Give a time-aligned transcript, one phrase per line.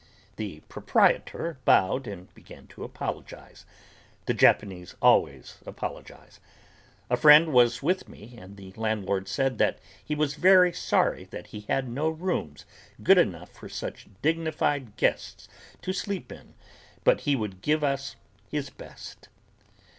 [0.37, 3.67] The proprietor bowed and began to apologize.
[4.25, 6.39] The Japanese always apologize.
[7.07, 11.45] A friend was with me and the landlord said that he was very sorry that
[11.53, 12.65] he had no rooms
[13.03, 15.47] good enough for such dignified guests
[15.83, 16.55] to sleep in,
[17.03, 18.15] but he would give us
[18.49, 19.29] his best.